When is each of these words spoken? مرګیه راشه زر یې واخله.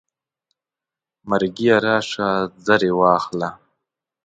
مرګیه 1.29 1.75
راشه 1.85 2.29
زر 2.65 2.81
یې 2.87 2.93
واخله. 2.99 3.49